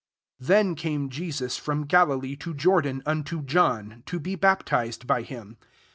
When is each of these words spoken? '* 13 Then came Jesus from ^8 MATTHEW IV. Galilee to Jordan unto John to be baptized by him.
'* 0.23 0.39
13 0.41 0.47
Then 0.47 0.73
came 0.75 1.09
Jesus 1.11 1.57
from 1.57 1.81
^8 1.81 1.81
MATTHEW 1.81 1.85
IV. 1.85 1.87
Galilee 1.89 2.35
to 2.37 2.53
Jordan 2.55 3.03
unto 3.05 3.41
John 3.43 4.01
to 4.07 4.19
be 4.19 4.33
baptized 4.33 5.05
by 5.05 5.21
him. 5.21 5.57